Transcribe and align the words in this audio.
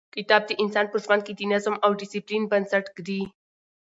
کتاب 0.15 0.41
د 0.47 0.51
انسان 0.63 0.85
په 0.89 0.97
ژوند 1.03 1.21
کې 1.25 1.33
د 1.35 1.41
نظم 1.51 1.75
او 1.85 1.91
ډیسپلین 1.99 2.43
بنسټ 2.51 2.85
ږدي. 2.97 3.21